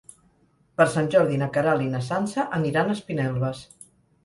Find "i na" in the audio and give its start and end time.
1.87-2.03